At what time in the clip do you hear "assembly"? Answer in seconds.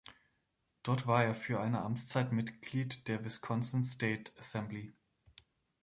4.35-4.93